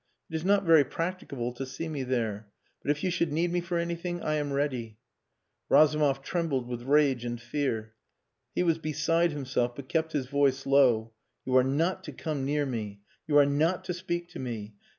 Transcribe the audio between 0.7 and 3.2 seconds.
practicable to see me there, but if you